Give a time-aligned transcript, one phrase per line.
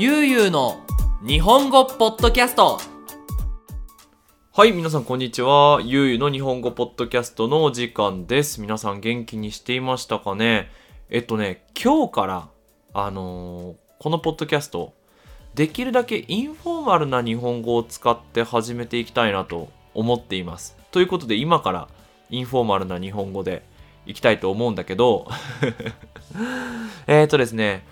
[0.00, 0.78] ゆうゆうの
[1.26, 2.78] 日本語ポッドキャスト
[4.52, 5.80] はい、皆さんこんにちは。
[5.82, 8.60] ゆうゆうの日本語ポッドキャストのお時間です。
[8.60, 10.70] 皆さん元気にしていましたかね？
[11.10, 12.48] えっとね、今日から、
[12.94, 14.94] あのーこのポッドキャスト、
[15.56, 20.76] できるだけインフォーマルな日本語を使って始めていきたいなと思っています。
[20.92, 21.88] ということで今から
[22.30, 23.64] インフォーマルな日本語で
[24.06, 25.26] いきたいと思うんだけど、
[27.08, 27.84] えっとですね、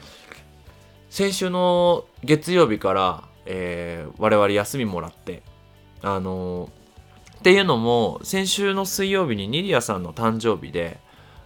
[1.11, 5.43] 先週の月曜日から、えー我々休みもらって、
[6.03, 6.71] あの
[7.39, 10.99] っていうのも先週の水曜日にニリアさんの誕生日で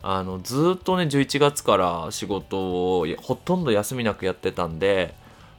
[0.02, 5.14] あのずっとね11月から仕事をほとんど休みなくやってたんで、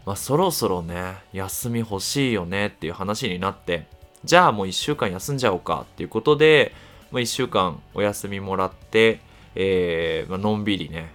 [0.06, 3.86] まあ、そろそろね休み欲しいよねっていう話になって
[4.24, 6.74] じゃあもう1週間休んじゃおうかっていうことで、
[7.12, 9.20] まあ、1週間お休みもらって、
[9.56, 11.12] えーまあのんびりね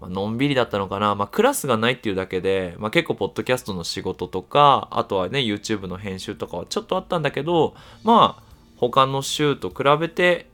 [0.00, 8.42] まあのんびりだったのかな、まあ、クラスがないっていうだけで、まあ、結構ポッドキャストの仕事とかあとはね YouTube の編集とかはちょっとあったんだけどまあ
[8.76, 10.48] 他の週と比べて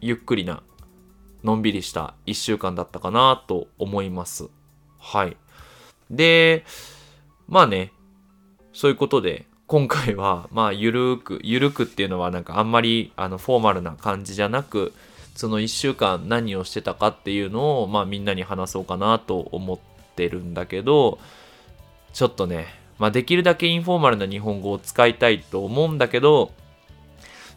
[0.00, 0.62] ゆっくりな
[1.42, 4.48] のんびりした1週間だったかなと思います。
[4.98, 5.36] はい。
[6.10, 6.64] で
[7.48, 7.92] まあね
[8.72, 14.92] そういうことで今回はまあゆるくゆるくっていうのはなんかあんまりあのフォーマルな感じじゃなく
[15.38, 19.78] その1週間何をしてたかっていうのを、まあ、みんなに話そうかなと思っ
[20.16, 21.20] てるんだけど
[22.12, 22.66] ちょっとね、
[22.98, 26.50] まあ、できるだけインフォーマルな日本語を使いたいと思うんだけど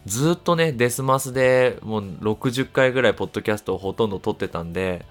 [0.06, 5.04] ずっとねデスマスでもう60回ぐらいポッドキャストをほとんど撮ってたんで、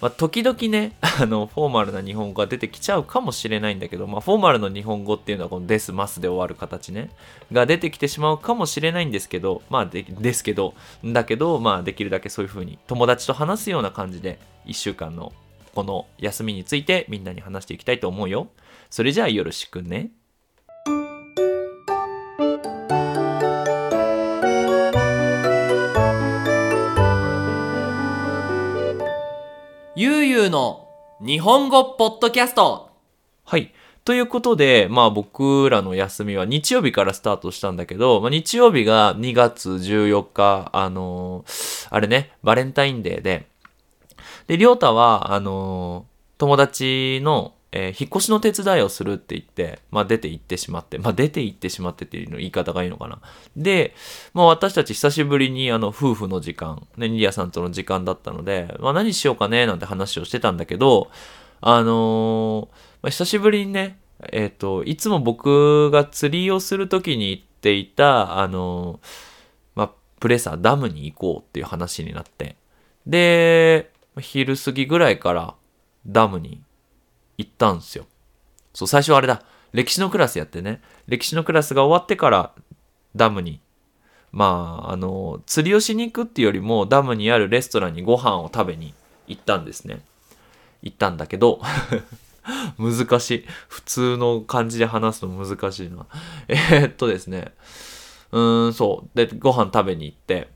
[0.00, 7.10] まあ、時々ね あのフォーマルな日本語が出てきちゃうかもしれないんだけど、まあ、フォーマルの日本語っていうのはこのデスマスで終わる形ね
[7.52, 15.32] が出てきてしまうかもしれないんですけどまあでですけどだけどまあできるだけそういう風に友達と話すような感じで1週間の
[15.74, 18.48] この休みについてみんなに話していきたいと思うよ。
[18.88, 20.10] それじゃあよろしくね。
[29.96, 30.88] ゆうゆうの
[31.20, 32.90] 日本語ポッドキャスト
[33.44, 33.74] はい。
[34.04, 43.48] ということで、まあ僕らの休みは日曜日からスタートしたんだけど、まあ、日曜日が2月14日、あのーあれね、バレンタインデーで、
[44.46, 53.20] で、りょうたは、あのー友達の、えー引っ越しの手伝いをするって言って、まあ出て行ってしまって、まあ出て行ってしまってっていうの言い方がいいのかな。
[53.56, 53.94] で、
[54.34, 61.10] まあ私たち久しぶりにあの夫婦の時間、ね、ニリアさんとの時間だったので、まあ何しようかねなんて話をしてたんだけど、
[61.60, 63.98] あのーまあ、久しぶりにね、
[64.32, 69.06] えっ、と、いつも僕が釣りをするときに行っていた、あのー
[69.74, 72.56] まあ、プレサー、ダムに行こうっていう話になって。
[73.06, 75.54] で、昼過ぎぐらいから
[76.06, 76.60] ダムに
[77.40, 78.06] 行ったんですよ。
[78.74, 79.42] そう、最初はあれだ。
[79.72, 80.82] 歴史のクラスやってね。
[81.06, 82.52] 歴史のクラスが終わってから
[83.16, 83.60] ダムに。
[84.30, 88.94] まあ、あの、釣りをしに行くっていうよりも、ダムにあるレストランにご飯を食べに
[89.26, 90.02] 行ったんですね。
[90.82, 91.60] 行ったんだけど、
[92.78, 93.44] 難しい。
[93.68, 96.06] 普通の感じで話すの難しいな。
[96.46, 97.54] えーっとですね。
[98.32, 99.16] うーん、そう。
[99.16, 100.48] で、ご飯食べに行って。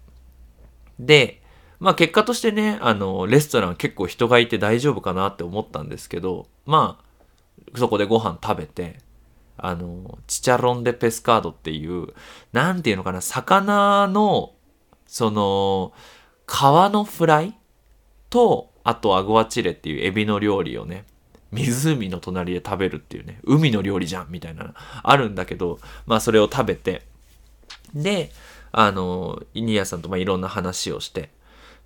[1.01, 1.43] で、
[1.81, 8.99] まあ結果としてね、あの、レストラン結構人がいて大丈夫かなって思ったんですけど、まあ、そこでご飯食べて、
[9.57, 12.09] あの、チチャロンデペスカードっていう、
[12.53, 14.53] なんていうのかな、魚の、
[15.07, 15.93] その、
[16.47, 16.53] 皮
[16.93, 17.55] のフライ
[18.31, 21.05] と、あとアグアチレっていうエビの料理をね、
[21.53, 27.03] 湖の隣で食べるっていうね、海の料理じゃんみたいなあるんだけど、まあそれを食べて、
[27.95, 28.33] で、
[28.73, 31.31] あの、イニアさんとまあいろんな話をして、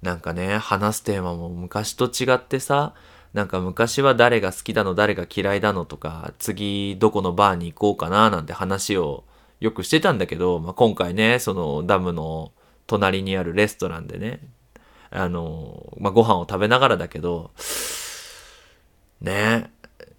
[0.03, 2.95] なんかね、話すテーマも昔と違ってさ、
[3.33, 9.25] なんか昔は誰が好きだの、誰が嫌いだのとか、次どこのバーに行こうかななんて話を
[9.61, 12.53] よくしてたんだけど、まあ、今回ね、そのダムの
[12.87, 14.41] 隣にあるレストランでね、
[15.11, 17.51] あの、まあ、ご飯を食べながらだけど、
[19.21, 19.71] ね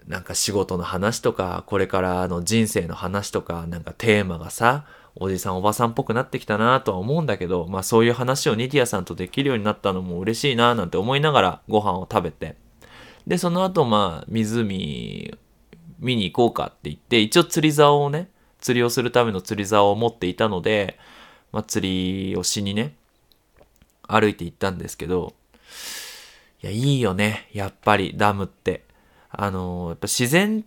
[0.08, 4.86] なんか仕事の話とか、これからの人生の話とか、なんかテーマがさ、
[5.16, 12.56] おじさんおばさんっぽくなってきたなとは思うんだけど、まあそういう話をニディアさんとできるようになったのも嬉しいななんて思いながらご飯を食べて。
[13.28, 15.38] で、その後まあ湖
[16.00, 18.30] 見に行こうかって言って、一応釣り竿をね、
[18.60, 20.98] 釣りをするための釣り竿を持っていたので、
[21.52, 22.96] まあ釣りをしにね、
[24.08, 25.34] 歩いて行ったんですけど、
[26.62, 27.48] いや、いいよね。
[27.54, 28.84] やっぱりダムって。
[29.30, 30.66] あの、やっぱ自然、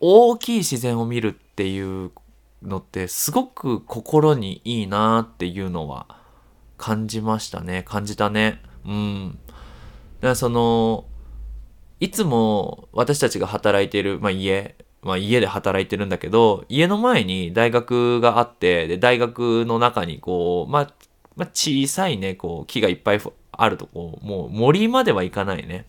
[0.00, 2.10] 大きい自然を見るっていう
[2.62, 6.06] のってすごく心にいいなっていうのは
[6.76, 7.84] 感じましたね。
[7.86, 8.62] 感じたね。
[8.86, 9.38] うん。
[9.50, 11.04] だからその、
[12.00, 20.94] いつも私たちが働いてる、まあ、家、まあ、家で働いてるんだけど、家の前に大学があって、で、大学の中にこう、まあ、
[21.36, 23.20] まあ、小さいね、こう、木がいっぱい
[23.52, 25.84] あるとこう、もう森まではいかないね。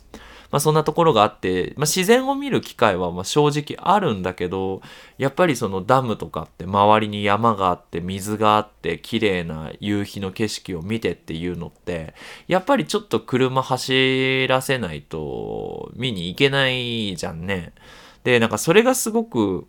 [0.52, 4.82] まあ、そんなところがあって、まあ、自然を見る機会はま正直あるんだけど、
[5.18, 12.14] やっぱりそのダムとかって周りに山があって水があって綺麗な夕日の景色を見てっていうのって、
[12.48, 17.74] やっぱりちょっと車走らせないと見に行けないじゃんね。
[18.24, 19.66] で、なんかそれがすごく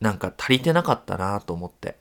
[0.00, 1.96] なんか足りてなかったなと思って。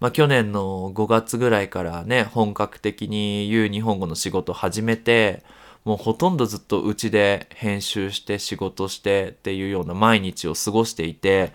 [0.00, 5.44] まあ去年の5月ぐらいからね、本格的に言う日本語の仕事を始めて、
[5.84, 11.52] もうほとんどずっとうちで編集して仕事してっていうような毎日を過ごしていて、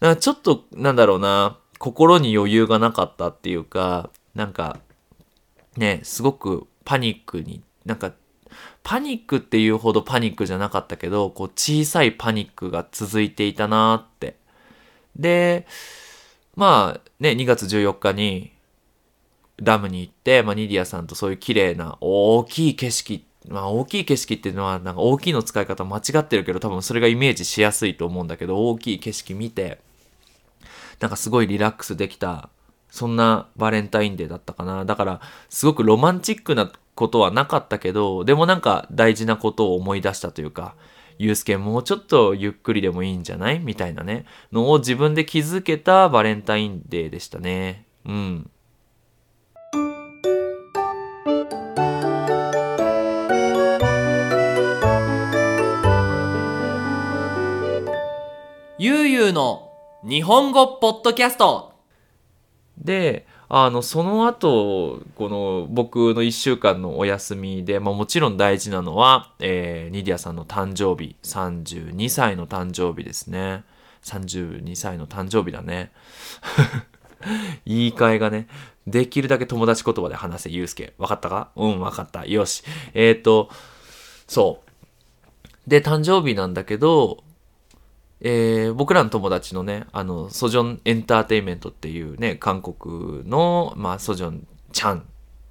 [0.00, 4.78] なんかちょっとなんだろうな、心に余裕がなかったっていうか、なんか
[5.76, 8.12] ね、すごくパニックに、なんか
[8.82, 14.36] パニックっていうほどパニックじゃなかったけど、こう小さいパニックが続いていたなって。
[15.16, 15.66] で、
[16.56, 18.52] まあね、2月14日に
[19.62, 29.78] ダムに行って、まあ、ニディアさんとそういう綺麗な大きい景色、まあ大きい景色っていうのはなんか大きいの使い方間違ってるけど多分それがイメージしやすいと思うんだけど大きい景色見て
[31.00, 32.48] なんかすごいリラックスできた
[32.90, 34.84] そんなバレンタインデーだったかな。
[34.84, 40.74] だからすごくロマンチックなことはなかったけどでもなんか大事なことを思い出したというか
[41.18, 43.60] ゆうすけもうちょっとゆっくりでもいいんじゃない？
[43.60, 44.26] みたいなね。
[44.52, 47.86] のを自分で気づけたバレンタインデーでしたね。
[48.04, 48.50] うん。
[59.22, 59.70] ゆうゆうの
[60.02, 61.74] 日本語ポッドキャスト。
[62.76, 73.62] であのその後この僕の1週間のお休みで、まあ、もちろん大事なのは、えーニディアさんの誕生日32歳の誕生日ですね。
[74.02, 75.92] 32歳の誕生日だね。
[77.64, 78.48] 言い換えがね
[78.88, 81.50] できるだけ友達言葉で話せゆうすけわかったか？
[81.54, 82.26] うんわかった。
[82.26, 82.64] よし。
[82.92, 83.50] えっ、ー、と
[84.26, 85.70] そう。
[85.70, 87.22] で誕生日なんだけど
[88.24, 95.04] えー僕らの友達のね、あの、ソジョンエンターテインメントっていうね、韓国の、まあ、ソジョンちゃん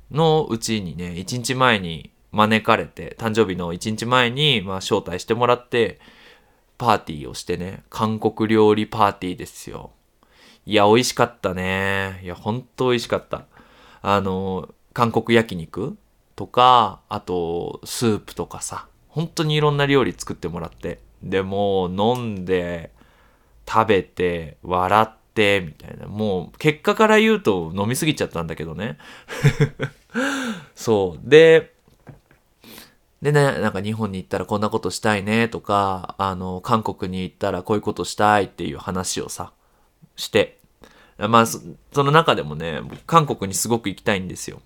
[0.09, 5.99] のうちにね、1日前に招かれて、誕生日の1日前に、まあ、招待してもらって、
[6.77, 9.91] パーティーをしてね、韓国料理パーティーですよ。
[10.65, 12.21] いや、美味しかったね。
[12.23, 13.45] いや、ほんと美味しかった。
[14.01, 15.97] あの、韓国焼肉
[16.37, 20.99] とか、あと、スープとかさ、本当にいろんな料理作ってもらって。
[21.23, 22.91] で、もう飲んで、
[23.67, 26.07] 食べて、笑って、みたいな。
[26.07, 28.97] もう、結果から言うと飲みすぎちゃったんだけどね。
[30.75, 31.29] そう。
[31.29, 31.73] で、
[33.21, 39.53] でね、なんか日本に行ったらこんなことしたいねとか、あの、韓国に行ったらこういうことしたいっていう話をさ、
[40.15, 40.59] して。
[41.17, 41.59] まあ、そ
[41.95, 44.59] の中でもね、韓国にすごく行きたいんですよ。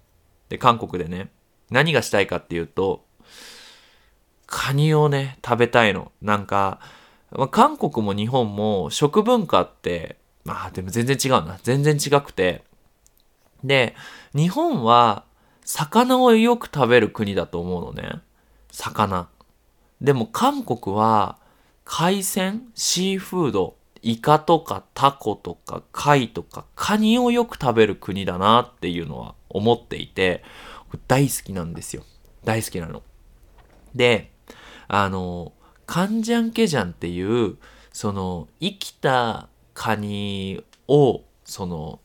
[0.48, 1.30] で、韓国でね、
[1.70, 3.05] 何がしたいかっていうと、
[4.58, 6.14] カニをね、食べたいの。
[6.22, 6.80] なんか、
[7.30, 10.16] まあ韓国も日本も食文化って、
[10.46, 11.60] まあでも全然違うな。
[11.62, 12.64] 全然違くて。
[13.66, 13.96] で、
[14.34, 15.26] 日本は
[15.66, 18.22] 魚をよく食べる国だと思うのね。
[18.72, 19.28] 魚。
[20.00, 21.38] でも韓国は
[21.84, 30.46] 海鮮、シーフード、イカとかタコとか貝とかカニをよく食べる国だなっていうのは思っていて、
[31.10, 32.04] 大好きなんですよ。
[32.46, 33.04] 大好きなの。
[33.94, 34.32] で、
[34.88, 35.54] あの、
[35.86, 37.58] カンジャンケジャンっていう、
[37.92, 42.00] その、生きたカニを、その、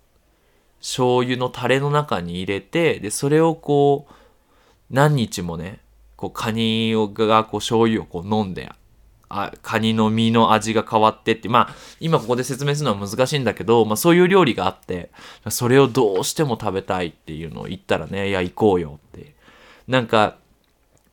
[0.81, 4.15] 醤油のタレの中に入れて、で、それをこう、
[4.91, 5.81] 何日もね、
[6.17, 8.71] こう、カニをが、こう、醤油をこう飲んで、
[9.31, 15.11] あ、カニの身の味が変わってって、まあ、今ここで説明するのは難しいんだけど、まあそういう料理があって、
[15.49, 19.35] それをどうしても食べたいっていうのを言ったらね、いや、行こうよって。
[19.87, 20.37] なんか、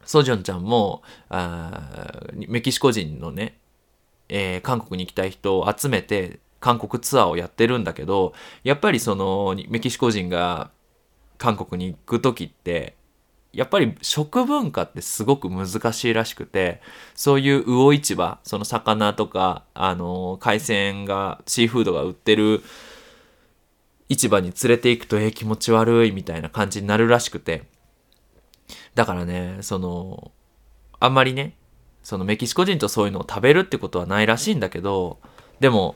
[0.08, 3.60] ソジョンちゃんも、あメキシコ人のね、
[4.30, 8.34] えー韓国に行きたい人を集めて、韓国ツアーをやってるんだけど、
[8.64, 10.72] やっぱりその、メキシコ人が
[11.38, 12.96] 韓国に行く時って、
[13.54, 16.82] やっぱり食文化ってすごく難しいらしくて、
[17.16, 22.64] そういう魚市場、その魚とか、あの、海鮮が、シーフードが売ってる
[24.10, 27.64] 市場に連れて行くと、えー気持ち悪いみたいな感じになるらしくて、
[28.98, 30.32] だからね、その、
[31.00, 31.54] あんまりね、
[32.01, 35.20] そのメキシコ人とそういうのを食べるってことはないらしいんだけど、
[35.60, 35.96] でも、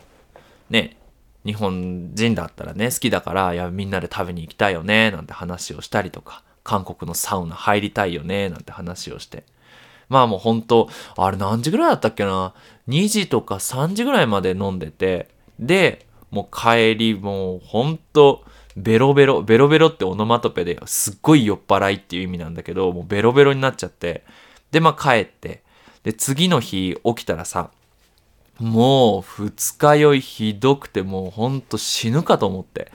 [0.69, 0.97] ね、
[1.43, 9.45] 日本人だったらね、好きだから、いや、みんなで食べに行きたいよね、なんて話をしたりとか、韓国のサウナ入りたいよね、なんて話をして。
[10.07, 12.53] まあもうほんと、あれ何時ぐらいだったっけな
[12.87, 15.27] ?2 時とか3時ぐらいまで飲んでて、
[15.59, 18.45] で、もう帰りもうほんと、
[18.77, 24.23] ベロベロ、ベロベロってオノマトペですっごい酔っ払いっていう意味なんだけど、もうベロベロになっちゃって、
[24.71, 25.63] で、まあ帰って、
[26.03, 27.71] で、次の日起きたらさ、
[28.59, 32.91] もう二日酔いひどくてもうほんと死ぬかと思って。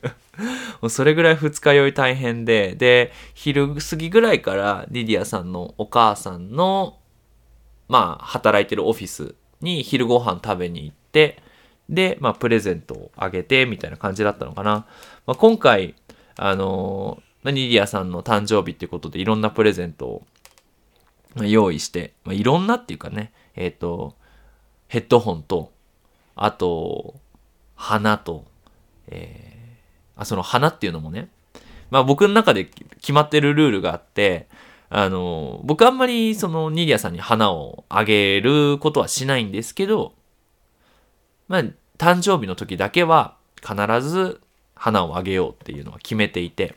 [0.80, 6.98] もうそれぐらい二日酔い大変で、で、昼過ぎぐらいからリディアさんのお母さんの、
[7.88, 11.42] まあ、働いてるオフィスに昼ご飯食べに行って、
[11.88, 14.86] で、まあ、プレゼントをあげて、みたいな感じだったのかな。
[15.26, 15.94] まあ、今回、
[16.38, 20.26] あのまあリアさんの誕生日っていうことでいろんなプレゼントを
[21.36, 24.14] 用意して、まあ、いろんなっていうかね、えっ、と、
[24.88, 25.72] ヘッドホンと、
[26.34, 27.14] あと、
[27.74, 28.44] 花と、
[29.08, 29.56] えー
[30.16, 31.28] あ、その花っていうのもね、
[31.90, 34.48] まあ僕の中で決まってるルールがあって、
[34.88, 40.14] あの、僕あんまりそのニディアさんに花をあげることはしないんですけど、
[41.48, 41.62] まあ
[41.98, 44.40] 誕生日の時だけは必ず
[44.74, 46.74] 花をあげようっていうのは決めていて、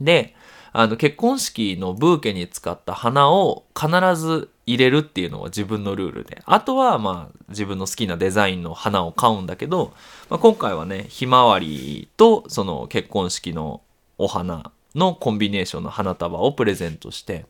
[0.00, 0.34] で、
[0.72, 9.94] あの結婚式のブーケに使った花を必ず入れるっていうのは自分のルールで、あとはまあ自分の好きなデザインの花を買うんだけど、
[10.28, 13.80] まあ、今回はね、ひまわりとその結婚式の
[14.18, 17.46] お花のコンビネーションの花束をプレゼントして、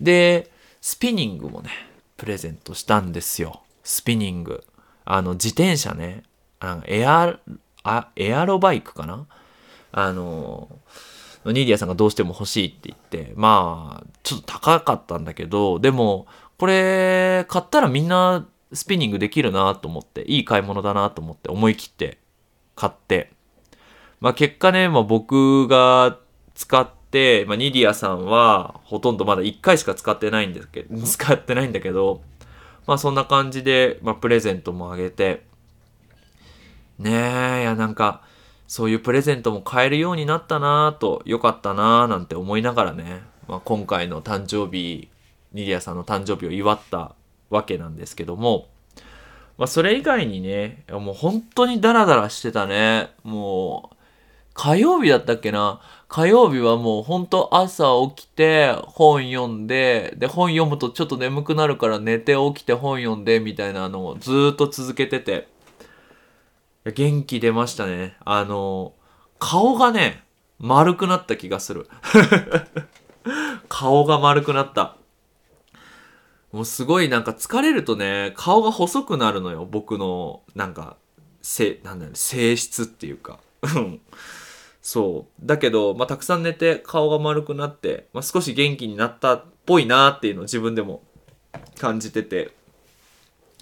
[0.00, 0.50] で、
[0.80, 1.70] スピニングもね、
[2.16, 3.62] プレゼントしたんですよ。
[3.82, 4.64] スピニング。
[5.04, 6.22] あの、自転車ね、
[6.60, 7.38] あのエア、
[8.16, 9.26] エアロバイクかな？
[9.92, 10.68] あの、
[11.44, 16.26] ニーディアさんがどうしても欲しいって言って、まあ、ちょっと高かったんだけど、でも、
[16.58, 22.18] これ、買ったらみんなスピニングできるなと思って、いい買い物だなと思って、思い切って
[22.74, 23.30] 買って、
[24.20, 26.18] まあ結果ね、まあ僕が
[26.54, 32.22] 使って、まあニディアさんはほとんどまだ1回しか使ってないんですけど、使ってないんだけど、
[32.86, 35.44] まあそんな感じで、まあプレゼントもあげて、
[36.98, 38.22] ねえ、いやなんか、
[38.66, 45.08] そういうプレゼントも買えるようになったなぁと、よかったなぁなんて思いながらね、まあ、今回の誕生日、
[45.52, 47.14] ニディアさんの誕生日を祝った
[47.50, 48.68] わけなんですけども、
[49.58, 53.10] まあ、それ以外にね、もう本当にダラダラしてたね。
[53.22, 53.93] もう、
[54.54, 55.80] 火曜日だったっけな？
[56.08, 65.48] 火曜日はもう本当朝起きて本読んで、で本読むとちょっと眠くなるから寝て起きて本読んでみたいなのをずーっと続けてて、
[66.84, 68.16] 元気出ましたね。
[68.24, 68.92] あの、
[69.38, 70.22] 顔がね、
[70.58, 71.88] 丸くなった気がする。
[73.68, 74.96] 顔が丸くなった。
[76.52, 79.66] もうすごいなんか疲れるとね、顔が細くなるのよ。
[79.68, 80.96] 僕の、なんか、
[81.42, 83.40] せ、なんだろう、性質っていうか。
[84.86, 85.46] そう。
[85.46, 91.02] だけど、まあ、たくさん寝て顔が丸くなって、まあ、少し元気になったっぽいなっていうのを自分でも
[91.78, 92.52] 感じてて、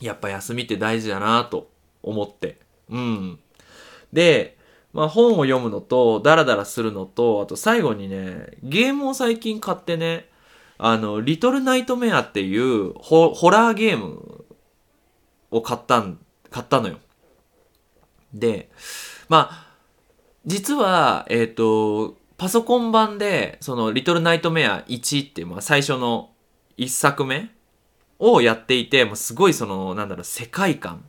[0.01, 1.71] やっぱ休みって大事だなと
[2.03, 2.59] 思って。
[2.91, 3.39] うん。
[4.13, 4.59] で、
[4.93, 10.29] まあ本を読むのと、ダラダラするのと、あと最後にね、ゲームを最近買ってね、
[10.77, 14.45] あの、リトルナイトメアっていうホホラーゲーム
[15.53, 16.19] を買ったん、
[16.51, 16.99] 買ったのよ。
[18.35, 18.71] で、
[19.29, 19.72] まあ、
[20.47, 26.31] 実は、えっ、と、パソコン版で、その、リトルナイトメア1っていう、まあ最初の
[26.79, 27.51] 1作目
[28.19, 31.05] をやっていて、もうすごいその、なんだろう、世界観。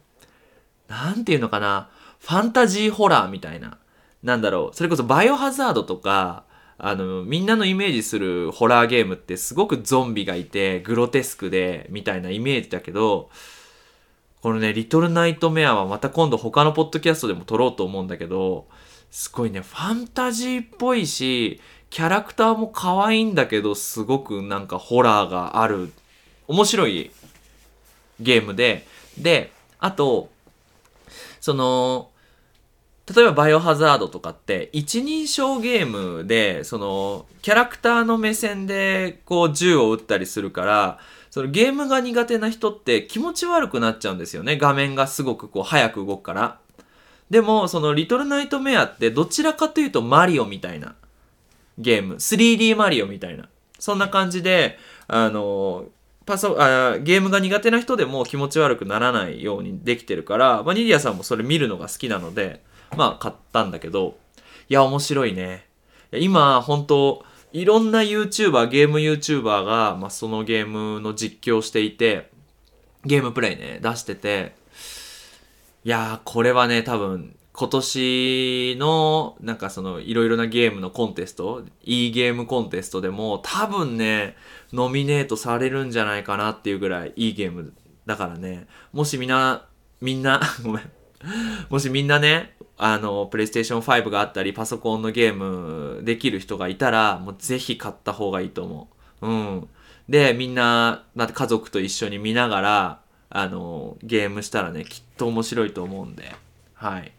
[0.87, 3.79] なんていうのかな、ファンタジーホラーみたいな。
[4.21, 6.45] なんだろう、それこそバイオハザードとか、
[6.77, 13.29] あの、みんなのイメージするホラーゲームってすごくゾンビがいて、グロテスクで、みたいなイメージだけど、
[14.41, 18.67] このね、リトルナイトメアはまた今度他のポッドキャストでも撮ろうと思うんだけど、
[19.13, 25.93] すごいね、ファンタジーっぽいし、キャラクターも可愛いんだけど、すごくなんかホラーがある、
[26.47, 27.11] 面白い
[28.19, 30.31] ゲームで、で、あと、
[31.39, 32.09] その、
[33.15, 44.55] 例えばバイオハザードとかって一人称ゲームでそのキャラクターの目線でこう銃を撃ったりするからそのゲームが苦手な人って気持ち悪くなっちゃうんですよね。
[44.55, 46.62] 画面がすごくこう早く動くから。
[47.33, 50.93] でもそのリトルナイトメアってどちらかというとマリオみたいな。
[51.79, 52.15] ゲーム。
[52.15, 53.49] 3D マリオみたいな。
[53.79, 55.85] そんな感じであの
[56.27, 62.61] パソあゲームが苦手な人でも気持ち悪くならないようにできてるから、まあ、ニディアさんもそれ見るのが好きなので
[62.95, 64.15] まあ買ったんだけど、
[64.69, 65.65] いや、面白いね。
[66.11, 72.29] いや今、本当いろんな YouTuber、ゲーム YouTuber が、まあ、そのゲームの実況していて、
[73.05, 74.55] ゲームプレイね、出してて、
[75.85, 84.35] いやー、これはね、多分、今年の、なんかその、いろいろなゲームのコンテスト、いいゲームコンテストでも、多分ね、
[84.71, 87.73] ノミネートされるんじゃないかなっていうぐらいいいゲーム
[88.05, 89.65] だからね、もしみんな、
[90.01, 90.91] みんな、 ごめん。
[91.69, 98.89] もしみんなね、あの、プレイステーション5があったり、パソコンのゲームできる人がいたら、もうぜひ買った方がいいと思
[99.21, 99.27] う。
[99.27, 99.67] うん。
[100.09, 103.02] で、みんな、また家族と一緒に見ながら、
[103.35, 106.35] あの、ゲームしたらね、きっと面白いと思うんで、
[106.75, 107.11] はい。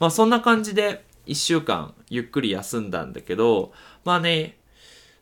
[0.00, 3.72] まあそんな感じで、一週間ゆっくり休んだんだけど、
[4.04, 4.58] まあね、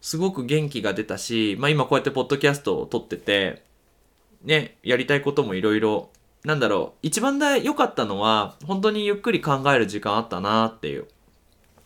[0.00, 3.62] すごく元気が出たし、まあ今こうやってポッドキャストを撮ってて、
[4.42, 6.08] ね、やりたいこともいろいろ、
[6.44, 11.08] なんだろう、一番だ良かったのは、本当にゆっくり考える時間あったなっていう。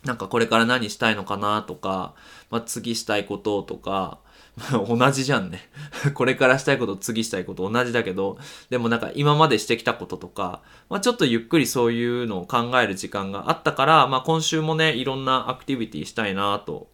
[0.04, 2.14] なんかこれから何したいのかなとか、
[2.50, 4.20] まあ次したいこととか、
[4.88, 5.68] 同じじゃんね。
[6.14, 8.38] これからしたいこと、次したいこと同じだけど、
[8.70, 16.88] でもなんか今までしてきたこととか、まあちょっとゆっくりそういうのを考える時間があったから、まあ今週もね、いろんなアクティビティしたいなと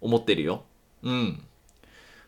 [0.00, 0.64] 思ってるよ。
[1.02, 1.42] うん。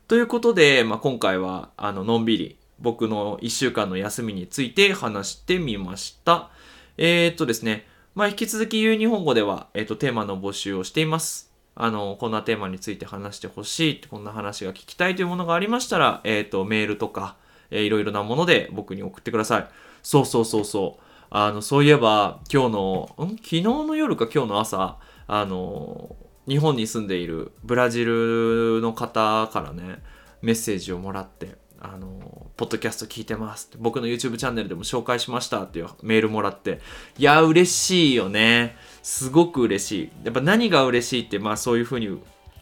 [0.09, 6.50] ということで、まあ今回は、あの、のんびり、僕の一週間の休みについて話してみました。
[6.99, 11.56] えー、っとですね、まあ引き続き言う日本語では、えーっと、テーマの募集をしています。
[11.78, 17.37] あの、こんなテーマについて話してほしい、こんな話が聞きたいというものがありましたら、えーっと、メールとか、
[17.71, 19.68] えーいろいろなもので僕に送ってください。
[20.02, 21.02] そうそうそうそう。
[21.28, 23.37] あの、そういえば、今日の、ん？
[23.37, 26.16] 昨日の夜か今日の朝、あの、
[26.49, 30.02] 日本に住んでいるブラジルの方からね、
[30.40, 36.80] メッセージをもらって、あの、ポッドキャスト聞いてますって、僕の YouTube チャンネルでも紹介しましたっていうメールもらって、
[37.18, 38.76] いや、嬉しいよね。
[39.07, 40.11] すごく嬉しい。
[40.25, 42.09] やっぱ何が嬉しいって、まあそういうふうに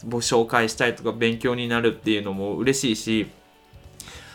[0.07, 3.31] ご紹介したいとか勉強になるっていうのも嬉しいし、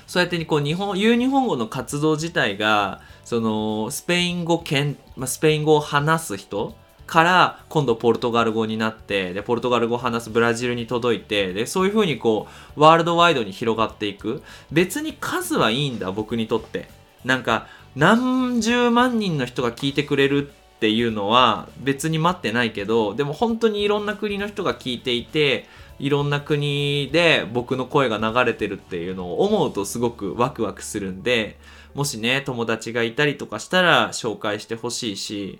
[0.07, 6.73] そうやってこう日本、言う日本語の活動自体が、そのスペイン語圏、まあ、スペイン語を話す人
[7.05, 14.41] から今度ポルトガル語になって、で、ポルトガル語を話すブラジルに届いて、で、そういう風にこう、ワールドワイドに広がっていく。
[14.71, 16.89] 別に数はいいんだ、僕にとって。
[17.23, 25.67] なんか、何十万人の人が聞いてくれるっていうのは別に待ってないけど、でも本当にいろんな国の人が聞いていて、
[25.99, 31.59] いろんな国で僕の声が流れてるっていうのを思うとすごくワクワクするんで、
[31.93, 35.59] もしね、友達がいたりとかしたら紹介してほしいし、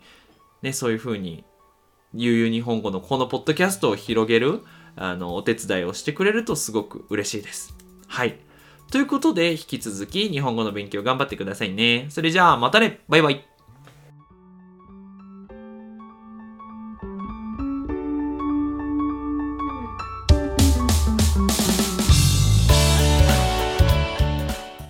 [0.62, 1.44] ね、そういう風に、
[2.14, 4.62] 悠々日本語のこのポッドキャストを広げる、
[4.96, 7.76] あの、お手伝いをしてくれるとすごく嬉しいです。
[8.08, 8.38] はい。
[8.90, 12.06] ということで、引き続き日本語の勉強頑張ってくださいね。
[12.10, 13.46] それじゃあ、またねバイバイ